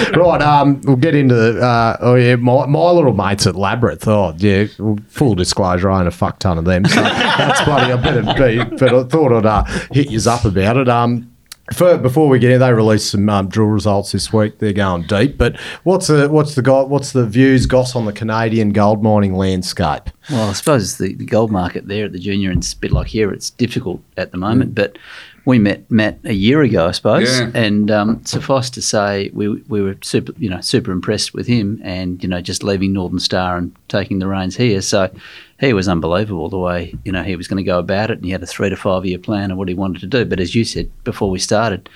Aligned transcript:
right, 0.16 0.42
um, 0.42 0.80
we'll 0.82 0.96
get 0.96 1.14
into 1.14 1.60
uh, 1.60 1.96
oh 2.00 2.14
yeah, 2.14 2.36
my, 2.36 2.66
my 2.66 2.90
little 2.90 3.14
mates 3.14 3.46
at 3.46 3.56
Labyrinth. 3.56 4.06
Oh 4.06 4.34
yeah, 4.38 4.66
full 5.08 5.34
disclosure, 5.34 5.90
I 5.90 6.00
own 6.00 6.06
a 6.06 6.10
fuck 6.10 6.38
ton 6.38 6.58
of 6.58 6.64
them. 6.64 6.84
So 6.84 7.02
that's 7.02 7.62
bloody. 7.64 7.92
I 7.92 7.96
better 7.96 8.22
be, 8.22 8.76
but 8.76 8.94
I 8.94 9.04
thought 9.04 9.32
I'd 9.32 9.46
uh, 9.46 9.64
hit 9.90 10.10
you 10.10 10.20
up 10.30 10.44
about 10.44 10.76
it. 10.76 10.88
Um, 10.88 11.30
for, 11.74 11.96
before 11.98 12.28
we 12.28 12.38
get 12.38 12.50
in, 12.50 12.60
they 12.60 12.72
released 12.72 13.10
some 13.10 13.28
um, 13.28 13.48
drill 13.48 13.68
results 13.68 14.12
this 14.12 14.32
week. 14.32 14.58
They're 14.58 14.72
going 14.72 15.06
deep. 15.06 15.38
But 15.38 15.58
what's 15.84 16.08
the 16.08 16.28
what's 16.28 16.54
the 16.54 16.84
what's 16.84 17.12
the 17.12 17.26
views, 17.26 17.66
Goss, 17.66 17.94
on 17.94 18.06
the 18.06 18.12
Canadian 18.12 18.70
gold 18.70 19.02
mining 19.02 19.34
landscape? 19.34 20.10
Well, 20.30 20.50
I 20.50 20.52
suppose 20.52 20.98
the, 20.98 21.14
the 21.14 21.24
gold 21.24 21.50
market 21.50 21.86
there 21.86 22.06
at 22.06 22.12
the 22.12 22.18
junior 22.18 22.50
and 22.50 22.64
like 22.90 23.08
here, 23.08 23.32
it's 23.32 23.50
difficult 23.50 24.02
at 24.16 24.32
the 24.32 24.38
moment. 24.38 24.74
But 24.74 24.98
we 25.44 25.58
met 25.58 25.90
Matt 25.90 26.18
a 26.24 26.34
year 26.34 26.60
ago, 26.62 26.86
I 26.88 26.90
suppose, 26.90 27.28
Yeah. 27.40 27.50
and 27.54 27.90
um, 27.90 28.24
suffice 28.24 28.68
to 28.70 28.82
say, 28.82 29.30
we 29.32 29.48
we 29.48 29.80
were 29.82 29.96
super, 30.02 30.32
you 30.38 30.50
know, 30.50 30.60
super 30.60 30.92
impressed 30.92 31.32
with 31.34 31.46
him, 31.46 31.80
and 31.82 32.22
you 32.22 32.28
know, 32.28 32.40
just 32.40 32.62
leaving 32.62 32.92
Northern 32.92 33.18
Star 33.20 33.56
and 33.56 33.74
taking 33.88 34.18
the 34.18 34.26
reins 34.26 34.56
here. 34.56 34.80
So 34.82 35.10
he 35.58 35.72
was 35.72 35.88
unbelievable 35.88 36.48
the 36.48 36.58
way 36.58 36.94
you 37.04 37.12
know 37.12 37.22
he 37.22 37.36
was 37.36 37.48
going 37.48 37.62
to 37.64 37.70
go 37.70 37.78
about 37.78 38.10
it, 38.10 38.18
and 38.18 38.24
he 38.24 38.30
had 38.32 38.42
a 38.42 38.46
three 38.46 38.68
to 38.70 38.76
five 38.76 39.06
year 39.06 39.18
plan 39.18 39.50
of 39.50 39.58
what 39.58 39.68
he 39.68 39.74
wanted 39.74 40.00
to 40.00 40.06
do. 40.06 40.24
But 40.24 40.40
as 40.40 40.54
you 40.54 40.64
said 40.64 40.90
before 41.04 41.30
we 41.30 41.38
started, 41.38 41.88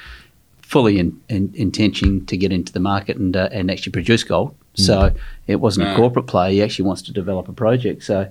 fully 0.62 0.98
in, 0.98 1.20
in 1.29 1.53
intention 1.55 2.25
to 2.27 2.37
get 2.37 2.53
into 2.53 2.73
the 2.73 2.81
market 2.81 3.17
and 3.17 3.37
uh, 3.37 3.48
and 3.53 3.70
actually 3.70 3.92
produce 3.92 4.25
gold. 4.25 4.55
So 4.77 5.15
it 5.47 5.56
wasn't 5.61 5.89
a 5.89 5.95
corporate 5.95 6.27
play. 6.27 6.55
He 6.55 6.62
actually 6.62 6.87
wants 6.87 7.03
to 7.03 7.12
develop 7.12 7.48
a 7.48 7.53
project. 7.53 8.03
So. 8.05 8.29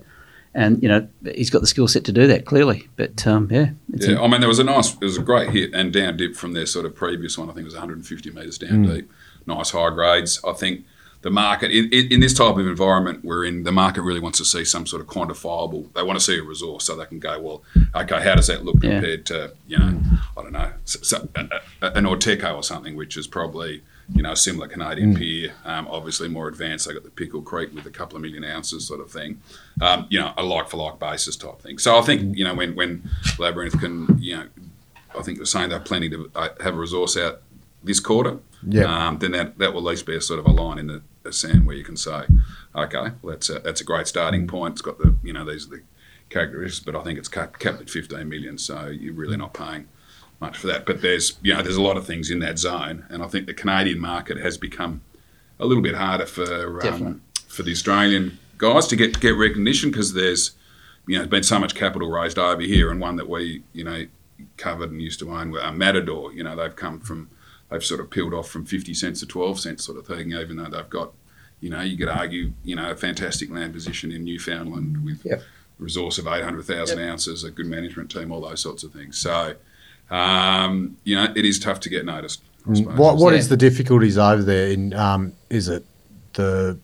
And 0.55 0.84
you 0.84 0.88
know 0.88 1.08
he's 1.34 1.50
got 1.50 1.61
the 1.61 1.67
skill 1.67 1.88
set 1.88 2.03
to 2.05 2.11
do 2.11 2.27
that 2.27 2.45
clearly, 2.45 2.88
but 2.95 3.25
um, 3.25 3.48
yeah, 3.50 3.72
Yeah, 3.95 4.21
I 4.21 4.27
mean, 4.27 4.41
there 4.41 4.47
was 4.47 4.59
a 4.59 4.63
nice, 4.63 4.93
it 4.93 5.03
was 5.03 5.17
a 5.17 5.21
great 5.21 5.52
hit 5.52 5.73
and 5.73 5.93
down 5.93 6.17
dip 6.17 6.35
from 6.35 6.53
their 6.53 6.65
sort 6.65 6.85
of 6.85 6.95
previous 6.95 7.38
one. 7.38 7.49
I 7.49 7.53
think 7.53 7.61
it 7.61 7.65
was 7.65 7.75
150 7.75 8.31
metres 8.31 8.57
down 8.57 8.85
mm. 8.85 8.95
deep. 8.95 9.11
Nice 9.45 9.71
high 9.71 9.89
grades. 9.89 10.39
I 10.43 10.53
think 10.53 10.85
the 11.21 11.29
market, 11.29 11.71
in, 11.71 11.89
in 11.91 12.19
this 12.19 12.33
type 12.33 12.57
of 12.57 12.67
environment 12.67 13.23
we're 13.23 13.45
in, 13.45 13.63
the 13.63 13.72
market 13.72 14.02
really 14.02 14.19
wants 14.19 14.38
to 14.39 14.45
see 14.45 14.66
some 14.66 14.85
sort 14.85 15.02
of 15.02 15.08
quantifiable, 15.08 15.91
they 15.94 16.03
want 16.03 16.19
to 16.19 16.23
see 16.23 16.38
a 16.38 16.44
resource 16.44 16.85
so 16.85 16.95
they 16.95 17.05
can 17.05 17.19
go, 17.19 17.39
well, 17.39 17.63
okay, 17.95 18.22
how 18.22 18.35
does 18.35 18.47
that 18.47 18.66
look 18.66 18.83
Yeah. 18.83 19.00
compared 19.00 19.25
to, 19.27 19.53
you 19.67 19.77
know, 19.77 20.00
I 20.38 20.41
don't 20.41 20.52
know, 20.52 20.73
so, 20.85 21.30
a, 21.35 21.47
a, 21.81 21.91
an 21.94 22.05
Auteco 22.05 22.55
or 22.55 22.63
something, 22.63 22.95
which 22.95 23.16
is 23.16 23.25
probably, 23.25 23.83
you 24.14 24.22
know, 24.22 24.34
a 24.34 24.38
similar 24.38 24.68
Canadian 24.68 25.16
peer, 25.16 25.54
um, 25.66 25.88
obviously 25.90 26.28
more 26.28 26.48
advanced. 26.48 26.88
They 26.88 26.94
got 26.94 27.04
the 27.04 27.09
Pickle 27.09 27.42
Crow 27.42 27.66
with 27.73 27.86
a 27.86 27.90
couple 27.90 28.16
of 28.16 28.22
million 28.22 28.44
ounces 28.44 28.86
sort 28.86 29.00
of 29.00 29.09
thing. 29.12 29.42
Um, 29.82 30.08
you 30.09 30.20
know, 30.20 30.34
a 30.38 30.44
like 30.44 30.70
for 30.70 30.78
like 30.78 31.00
basis 31.00 31.36
type 31.36 31.62
thing. 31.62 31.78
So 31.78 31.98
I 31.98 32.02
think, 32.02 32.38
you 32.38 32.44
know, 32.44 32.54
when, 32.54 32.76
when 32.76 33.09
Labyrinth 33.40 33.80
can, 33.80 34.18
you 34.20 34.38
know, 34.38 34.48
I 35.18 35.22
think 35.22 35.38
they're 35.38 35.46
saying 35.46 35.70
they're 35.70 35.80
planning 35.80 36.12
to 36.12 36.31
uh, 36.36 36.50
have 36.62 36.76
a 36.76 36.78
resource 36.78 37.16
out 37.18 37.42
this 37.84 38.00
quarter. 38.00 38.40
Yeah. 38.68 39.08
Um, 39.08 39.20
then 39.20 39.31
that, 39.31 39.58
that 39.59 39.74
will 39.74 39.88
at 39.88 39.92
least 39.92 40.06
be 40.06 40.16
a 40.16 40.22
sort 40.22 40.40
of 40.40 40.46
a 40.48 40.52
line 40.52 40.80
in 40.80 40.88
the, 40.88 41.02
the 41.24 41.34
sand 41.34 41.66
where 41.66 41.76
you 41.76 41.84
can 41.84 41.98
say, 41.98 42.24
okay, 42.76 43.12
well 43.22 43.34
that's 43.34 43.50
a, 43.50 43.59
that's 43.59 43.81
a 43.81 43.84
great 43.84 44.08
starting 44.08 44.48
point. 44.48 44.74
It's 44.74 44.81
got 44.81 44.98
the 44.98 45.16
you 45.24 45.34
know 45.34 45.46
these 45.46 45.68
are 45.68 45.72
the 45.72 45.81
characteristics, 46.30 46.84
but 46.84 46.96
I 46.96 47.04
think 47.04 47.20
it's 47.20 47.28
capped, 47.28 47.59
capped 47.59 47.81
at 47.81 47.90
15 47.90 48.28
million, 48.28 48.58
so 48.58 48.88
you're 48.88 49.14
really 49.14 49.38
not 49.38 49.54
paying 49.54 49.88
much 50.44 50.58
for 50.58 50.67
that. 50.67 50.86
But 50.86 51.02
there's 51.02 51.38
you 51.41 51.53
know 51.53 51.61
there's 51.63 51.77
a 51.77 51.81
lot 51.81 51.97
of 51.97 52.05
things 52.05 52.30
in 52.30 52.39
that 52.39 52.59
zone, 52.59 53.05
and 53.09 53.23
I 53.23 53.27
think 53.27 53.47
the 53.47 53.53
Canadian 53.53 53.99
market 53.99 54.38
has 54.38 54.58
become 54.58 55.02
a 55.59 55.66
little 55.66 55.83
bit 55.83 55.95
harder 55.95 56.25
for 56.25 56.85
um, 56.88 57.22
for 57.47 57.63
the 57.63 57.72
Australian 57.72 58.38
guys 58.58 58.88
to 58.88 58.95
get 58.95 59.19
get 59.19 59.31
recognition 59.31 59.89
because 59.89 60.13
there's 60.13 60.52
you 61.08 61.16
know 61.16 61.22
there's 61.22 61.30
been 61.30 61.44
so 61.44 61.59
much 61.59 61.73
capital 61.75 62.09
raised 62.09 62.38
over 62.38 62.61
here, 62.61 62.91
and 62.91 63.00
one 63.00 63.16
that 63.16 63.30
we 63.30 63.63
you 63.73 63.83
know 63.83 64.05
covered 64.58 64.91
and 64.91 65.02
used 65.02 65.19
to 65.19 65.31
own 65.31 65.58
uh, 65.58 65.72
Matador. 65.72 66.33
You 66.33 66.44
know 66.44 66.55
they've 66.55 66.75
come 66.75 67.00
from 67.00 67.30
they've 67.69 67.83
sort 67.83 68.02
of 68.02 68.09
peeled 68.09 68.33
off 68.33 68.50
from 68.50 68.66
50 68.66 68.94
cents 68.94 69.19
to 69.22 69.25
12 69.25 69.59
cents 69.59 69.85
sort 69.85 69.97
of 69.97 70.05
thing, 70.05 70.31
even 70.33 70.57
though 70.57 70.69
they've 70.69 70.89
got 70.89 71.13
you 71.61 71.69
know 71.69 71.81
you 71.81 71.97
could 71.97 72.09
argue 72.09 72.52
you 72.63 72.75
know 72.75 72.91
a 72.91 72.95
fantastic 72.95 73.50
land 73.50 73.73
position 73.73 74.11
in 74.11 74.23
Newfoundland 74.23 75.03
with 75.05 75.25
Yep. 75.25 75.41
resource 75.80 76.17
of 76.17 76.28
800,000 76.28 77.00
ounces, 77.00 77.44
a 77.44 77.52
good 77.52 77.66
management 77.66 78.12
team, 78.12 78.31
all 78.31 78.41
those 78.41 78.62
sorts 78.62 78.84
of 78.84 78.91
things. 78.91 79.18
So. 79.18 79.56
Um, 80.09 80.97
you 81.03 81.16
know, 81.16 81.31
it 81.36 81.46
is 81.46 81.59
tough 81.59 81.80
to 81.81 81.90
get 81.90 82.06
noticed. 82.06 82.41
What 82.66 83.18
what 83.18 83.34
Yeah. 83.34 83.40
is 83.40 83.50
the 83.50 83.58
difficulties 83.58 84.18
over 84.18 84.41
there? 84.41 84.68
In 84.68 84.94
um, 84.94 85.34
is 85.50 85.68
it 85.68 85.86
the 86.34 86.78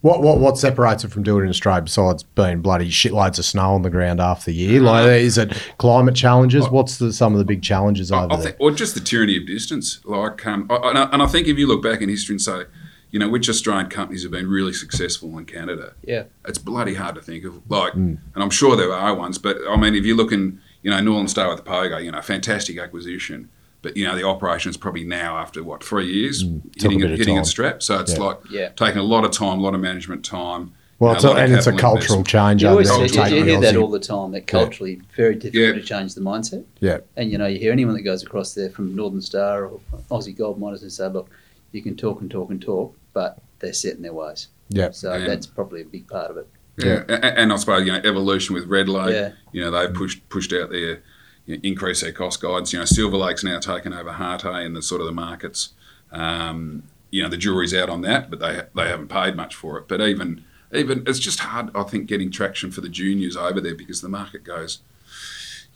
what 0.00 0.22
what 0.22 0.38
what 0.38 0.56
separates 0.56 1.04
it 1.04 1.10
from 1.10 1.24
doing 1.24 1.42
it 1.42 1.44
in 1.44 1.50
Australia 1.50 1.82
besides 1.82 2.22
being 2.22 2.62
bloody 2.62 2.88
shitloads 2.90 3.38
of 3.38 3.44
snow 3.44 3.74
on 3.74 3.82
the 3.82 3.90
ground 3.90 4.20
half 4.20 4.44
the 4.44 4.52
year? 4.52 4.80
Like, 4.80 5.06
is 5.20 5.36
it 5.36 5.52
climate 5.78 6.14
challenges? 6.14 6.68
What's 6.70 6.98
the 6.98 7.12
some 7.12 7.32
of 7.32 7.38
the 7.38 7.44
big 7.44 7.62
challenges 7.62 8.10
over 8.12 8.32
I 8.32 8.36
there? 8.36 8.44
think, 8.46 8.56
or 8.60 8.70
just 8.70 8.94
the 8.94 9.00
tyranny 9.00 9.36
of 9.36 9.46
distance. 9.46 10.00
Like, 10.04 10.46
um, 10.46 10.66
I- 10.70 10.76
and, 10.90 10.98
I, 10.98 11.02
and 11.12 11.22
I 11.22 11.26
think 11.26 11.48
if 11.48 11.58
you 11.58 11.66
look 11.66 11.82
back 11.82 12.00
in 12.00 12.08
history 12.08 12.34
and 12.34 12.40
say, 12.42 12.62
you 13.10 13.18
know, 13.18 13.28
which 13.28 13.48
Australian 13.50 13.88
companies 13.90 14.22
have 14.22 14.32
been 14.32 14.48
really 14.48 14.72
successful 14.72 15.36
in 15.38 15.44
Canada, 15.44 15.94
yeah. 16.04 16.24
it's 16.46 16.58
bloody 16.58 16.94
hard 16.94 17.14
to 17.16 17.20
think 17.22 17.44
of. 17.44 17.60
Like, 17.70 17.94
and 17.94 18.18
I'm 18.36 18.50
sure 18.50 18.74
there 18.76 18.92
are 18.92 19.14
ones, 19.14 19.38
but 19.38 19.58
I 19.68 19.76
mean, 19.76 19.94
if 19.94 20.04
you 20.04 20.14
look 20.16 20.32
in, 20.32 20.60
you 20.86 20.92
know, 20.92 21.00
Northern 21.00 21.26
Star 21.26 21.48
with 21.48 21.56
the 21.64 21.68
Pogo, 21.68 22.02
you 22.02 22.12
know, 22.12 22.22
fantastic 22.22 22.78
acquisition. 22.78 23.48
But 23.82 23.96
you 23.96 24.06
know 24.06 24.14
the 24.16 24.22
operation's 24.24 24.76
probably 24.76 25.02
now 25.04 25.36
after 25.36 25.62
what 25.64 25.82
three 25.82 26.06
years 26.12 26.44
mm, 26.44 26.62
took 26.78 26.92
a 26.92 26.94
hitting 26.94 26.98
bit 27.00 27.10
it 27.10 27.12
of 27.14 27.18
hitting 27.18 27.34
time. 27.34 27.40
its 27.42 27.50
strap. 27.50 27.82
So 27.82 27.98
it's 27.98 28.14
Yeah. 28.14 28.22
like 28.24 28.38
Yeah. 28.50 28.68
taking 28.70 28.98
a 28.98 29.02
lot 29.04 29.24
of 29.24 29.32
time, 29.32 29.58
a 29.58 29.62
lot 29.62 29.74
of 29.74 29.80
management 29.80 30.24
time. 30.24 30.72
well, 30.98 31.10
you 31.10 31.16
it's 31.16 31.24
a, 31.24 31.30
and 31.32 31.52
it's 31.52 31.66
a 31.66 31.72
cultural 31.72 32.18
investment. 32.20 32.26
change 32.28 32.62
You 32.62 32.68
always 32.70 32.88
there. 32.88 33.28
you, 33.28 33.36
you 33.36 33.44
hear 33.44 33.60
that 33.60 33.76
all 33.76 33.90
the 33.90 33.98
time. 34.00 34.30
That 34.32 34.46
culturally 34.46 35.02
very 35.16 35.34
difficult 35.34 35.54
Yeah. 35.62 35.72
to 35.74 35.82
change 35.82 36.14
the 36.14 36.20
mindset. 36.20 36.64
Yeah, 36.80 36.98
And 37.16 37.30
you 37.30 37.36
know, 37.38 37.46
you 37.46 37.58
hear 37.58 37.70
anyone 37.72 37.94
that 37.94 38.02
goes 38.02 38.22
across 38.22 38.54
there 38.54 38.70
from 38.70 38.94
Northern 38.96 39.20
Star 39.20 39.66
or 39.66 39.80
Aussie 40.10 40.36
gold 40.36 40.58
miners 40.60 40.82
and 40.82 40.90
say, 40.92 41.08
look, 41.08 41.28
you 41.72 41.82
can 41.82 41.96
talk 41.96 42.20
and 42.22 42.30
talk 42.30 42.50
and 42.50 42.60
talk, 42.62 42.96
but 43.12 43.38
they're 43.58 43.72
set 43.74 43.94
in 43.96 44.02
their 44.02 44.14
ways. 44.14 44.48
yeah. 44.70 44.90
So 44.90 45.14
Yeah. 45.14 45.26
that's 45.26 45.46
probably 45.46 45.82
a 45.82 45.84
big 45.84 46.08
part 46.08 46.30
of 46.30 46.38
it. 46.38 46.48
Yeah, 46.78 47.04
and 47.08 47.52
I 47.52 47.56
suppose 47.56 47.86
you 47.86 47.92
know 47.92 48.00
evolution 48.04 48.54
with 48.54 48.66
Red 48.66 48.88
Lake. 48.88 49.14
Yeah. 49.14 49.32
You 49.52 49.62
know 49.62 49.70
they've 49.70 49.94
pushed 49.94 50.28
pushed 50.28 50.52
out 50.52 50.70
their 50.70 51.02
you 51.46 51.56
know, 51.56 51.60
increase 51.62 52.02
their 52.02 52.12
cost 52.12 52.40
guidance. 52.40 52.72
You 52.72 52.80
know 52.80 52.84
Silver 52.84 53.16
Lake's 53.16 53.42
now 53.42 53.58
taken 53.58 53.92
over 53.92 54.12
Harte 54.12 54.44
and 54.44 54.76
the 54.76 54.82
sort 54.82 55.00
of 55.00 55.06
the 55.06 55.12
markets. 55.12 55.70
Um, 56.12 56.82
you 57.10 57.22
know 57.22 57.28
the 57.28 57.36
jury's 57.38 57.72
out 57.72 57.88
on 57.88 58.02
that, 58.02 58.28
but 58.30 58.40
they 58.40 58.62
they 58.74 58.88
haven't 58.88 59.08
paid 59.08 59.36
much 59.36 59.54
for 59.54 59.78
it. 59.78 59.88
But 59.88 60.00
even 60.02 60.44
even 60.74 61.02
it's 61.06 61.18
just 61.18 61.40
hard. 61.40 61.70
I 61.74 61.82
think 61.84 62.06
getting 62.06 62.30
traction 62.30 62.70
for 62.70 62.82
the 62.82 62.88
juniors 62.88 63.36
over 63.36 63.60
there 63.60 63.74
because 63.74 64.02
the 64.02 64.08
market 64.08 64.44
goes. 64.44 64.80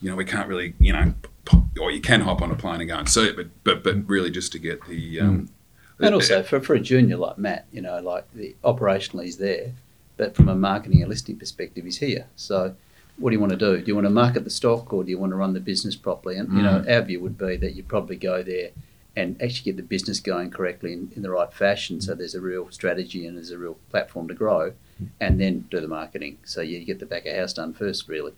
You 0.01 0.09
know 0.09 0.15
we 0.15 0.25
can't 0.25 0.47
really 0.47 0.73
you 0.79 0.93
know, 0.93 1.13
or 1.79 1.91
you 1.91 2.01
can 2.01 2.21
hop 2.21 2.41
on 2.41 2.51
a 2.51 2.55
plane 2.55 2.81
and 2.81 2.89
go 2.89 2.97
and 2.97 3.09
see 3.09 3.27
it, 3.27 3.35
but 3.35 3.47
but 3.63 3.83
but 3.83 4.07
really 4.07 4.29
just 4.29 4.51
to 4.51 4.59
get 4.59 4.85
the. 4.87 5.19
Um, 5.19 5.49
And 5.99 6.15
also 6.15 6.41
for, 6.41 6.59
for 6.59 6.73
a 6.73 6.79
junior 6.79 7.17
like 7.17 7.37
Matt, 7.37 7.67
you 7.71 7.81
know, 7.81 7.99
like 7.99 8.25
the 8.33 8.55
operationally 8.63 9.25
he's 9.25 9.37
there, 9.37 9.73
but 10.21 10.35
from 10.35 10.49
a 10.49 10.55
marketing 10.55 11.01
and 11.01 11.09
listing 11.09 11.35
perspective, 11.35 11.83
is 11.87 11.97
here. 11.97 12.27
So 12.35 12.75
what 13.17 13.31
do 13.31 13.35
you 13.35 13.39
want 13.39 13.53
to 13.53 13.57
do? 13.57 13.81
Do 13.81 13.87
you 13.87 13.95
want 13.95 14.05
to 14.05 14.11
market 14.11 14.43
the 14.43 14.51
stock 14.51 14.93
or 14.93 15.03
do 15.03 15.09
you 15.09 15.17
want 15.17 15.31
to 15.31 15.35
run 15.35 15.53
the 15.53 15.59
business 15.59 15.95
properly? 15.95 16.37
And, 16.37 16.53
you 16.55 16.61
know, 16.61 16.83
mm. 16.85 16.95
our 16.95 17.01
view 17.01 17.19
would 17.21 17.39
be 17.39 17.57
that 17.57 17.73
you 17.73 17.81
probably 17.81 18.17
go 18.17 18.43
there 18.43 18.69
and 19.15 19.41
actually 19.41 19.71
get 19.71 19.77
the 19.77 19.87
business 19.95 20.19
going 20.19 20.51
correctly 20.51 20.93
in, 20.93 21.11
in 21.15 21.23
the 21.23 21.31
right 21.31 21.51
fashion. 21.51 22.01
So 22.01 22.13
there's 22.13 22.35
a 22.35 22.39
real 22.39 22.69
strategy 22.69 23.25
and 23.25 23.35
there's 23.35 23.49
a 23.49 23.57
real 23.57 23.79
platform 23.89 24.27
to 24.27 24.35
grow 24.35 24.73
and 25.19 25.41
then 25.41 25.65
do 25.71 25.81
the 25.81 25.87
marketing. 25.87 26.37
So 26.45 26.61
you 26.61 26.85
get 26.85 26.99
the 26.99 27.07
back 27.07 27.25
of 27.25 27.35
house 27.35 27.53
done 27.53 27.73
first, 27.73 28.07
really. 28.07 28.33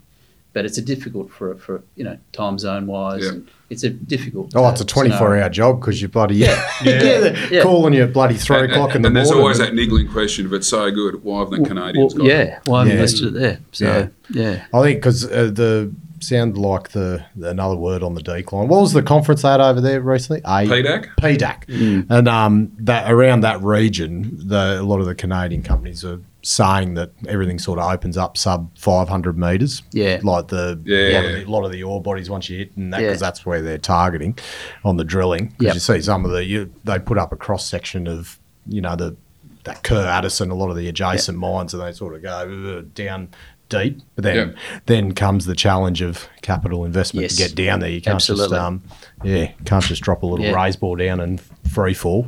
But 0.53 0.65
it's 0.65 0.77
a 0.77 0.83
difficult 0.83 1.31
for, 1.31 1.55
for 1.55 1.83
you 1.95 2.03
know, 2.03 2.17
time 2.31 2.59
zone 2.59 2.85
wise. 2.85 3.23
Yeah. 3.25 3.39
It's 3.71 3.83
a 3.83 3.89
difficult. 3.89 4.51
Oh, 4.55 4.69
it's 4.69 4.81
a 4.81 4.85
24 4.85 5.17
scenario. 5.17 5.43
hour 5.43 5.49
job 5.49 5.79
because 5.79 5.99
you're 5.99 6.09
bloody, 6.09 6.35
yeah, 6.35 6.63
Yeah. 6.83 7.47
Yeah. 7.49 7.63
calling 7.63 7.93
you 7.95 8.03
at 8.03 8.13
bloody 8.13 8.35
three 8.35 8.57
and, 8.59 8.71
o'clock 8.71 8.93
in 8.93 9.01
the 9.01 9.07
and 9.07 9.15
there's 9.17 9.31
always 9.31 9.57
that 9.57 9.73
niggling 9.73 10.07
question: 10.11 10.45
if 10.45 10.53
it's 10.53 10.67
so 10.67 10.91
good, 10.91 11.23
why 11.23 11.39
haven't 11.39 11.63
the 11.63 11.67
Canadians 11.69 12.13
Well, 12.13 12.27
got 12.27 12.31
it? 12.33 12.37
yeah, 12.47 12.59
why 12.65 12.79
haven't 12.79 12.91
Yeah. 12.91 12.95
you 12.97 13.01
listed 13.01 13.27
it 13.29 13.33
there? 13.39 13.59
So, 13.71 14.09
yeah. 14.29 14.65
I 14.71 14.81
think 14.83 14.99
because 14.99 15.25
uh, 15.25 15.45
the 15.51 15.91
sound 16.27 16.57
like 16.57 16.89
the, 16.89 17.25
the 17.35 17.49
another 17.49 17.75
word 17.75 18.03
on 18.03 18.15
the 18.15 18.21
decline. 18.21 18.67
What 18.67 18.81
was 18.81 18.93
the 18.93 19.03
conference 19.03 19.41
they 19.43 19.49
had 19.49 19.61
over 19.61 19.81
there 19.81 20.01
recently? 20.01 20.41
A 20.45 20.65
PDAC? 20.67 21.07
PDAC, 21.17 22.07
and 22.09 22.27
um, 22.27 22.71
that 22.79 23.11
around 23.11 23.41
that 23.41 23.61
region, 23.61 24.31
the 24.47 24.79
a 24.79 24.83
lot 24.83 24.99
of 24.99 25.05
the 25.05 25.15
Canadian 25.15 25.61
companies 25.63 26.03
are 26.05 26.19
saying 26.41 26.95
that 26.95 27.09
everything 27.27 27.57
sort 27.57 27.79
of 27.79 27.89
opens 27.89 28.17
up 28.17 28.37
sub 28.37 28.69
500 28.77 29.37
meters. 29.37 29.81
Yeah. 29.93 30.19
like 30.23 30.49
the 30.49 30.77
Yeah. 30.83 31.19
lot, 31.21 31.25
of 31.25 31.31
the, 31.33 31.45
lot 31.51 31.65
of 31.65 31.71
the 31.71 31.83
ore 31.83 32.01
bodies 32.01 32.29
once 32.29 32.49
you 32.49 32.57
hit 32.57 32.75
and 32.75 32.91
that 32.93 32.99
Yeah. 33.01 33.07
because 33.07 33.21
that's 33.21 33.45
where 33.45 33.61
they're 33.61 33.77
targeting 33.77 34.37
on 34.83 34.97
the 34.97 35.05
drilling. 35.05 35.53
Because 35.57 35.65
Yep. 35.67 35.73
you 35.75 35.79
see 35.79 36.01
some 36.01 36.25
of 36.25 36.31
the 36.31 36.43
you, 36.43 36.69
they 36.83 36.99
put 36.99 37.17
up 37.17 37.31
a 37.31 37.37
cross 37.37 37.65
section 37.65 38.07
of 38.07 38.39
you 38.67 38.81
know 38.81 38.95
the 38.95 39.15
that 39.63 39.81
Kerr 39.81 40.05
Addison, 40.05 40.51
a 40.51 40.55
lot 40.55 40.69
of 40.69 40.75
the 40.75 40.89
adjacent 40.89 41.37
mines, 41.37 41.73
and 41.73 41.81
they 41.81 41.93
sort 41.93 42.13
of 42.15 42.21
go 42.21 42.81
down 42.93 43.29
deep. 43.73 44.01
But 44.15 44.23
then 44.23 44.35
Yep. 44.35 44.55
then 44.85 45.11
comes 45.13 45.45
the 45.45 45.55
challenge 45.55 46.01
of 46.01 46.27
capital 46.41 46.85
investment 46.85 47.29
to 47.31 47.35
get 47.35 47.55
down 47.55 47.79
there. 47.79 47.89
You 47.89 48.01
can't 48.01 48.15
Absolutely. 48.15 48.49
just 48.55 48.61
um, 48.61 48.81
yeah, 49.23 49.51
can't 49.65 49.83
just 49.83 50.01
drop 50.01 50.23
a 50.23 50.25
little 50.25 50.45
Yeah. 50.45 50.53
raise 50.53 50.75
ball 50.75 50.95
down 50.95 51.19
and 51.19 51.41
free 51.71 51.93
fall, 51.93 52.27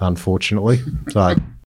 unfortunately. 0.00 0.80
So 1.10 1.36